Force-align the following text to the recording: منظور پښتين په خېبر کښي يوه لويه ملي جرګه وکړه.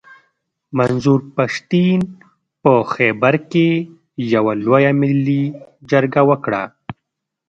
منظور 0.77 1.19
پښتين 1.35 1.99
په 2.61 2.73
خېبر 2.93 3.33
کښي 3.51 3.71
يوه 4.33 4.53
لويه 4.63 4.91
ملي 5.01 5.43
جرګه 5.89 6.21
وکړه. 6.29 6.63